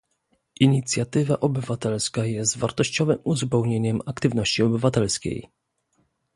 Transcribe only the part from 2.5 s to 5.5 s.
wartościowym uzupełnieniem aktywności obywatelskiej